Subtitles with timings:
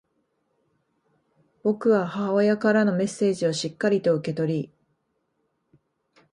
[1.61, 4.73] 僕は母親からのメッセージをしっかりと受け取り、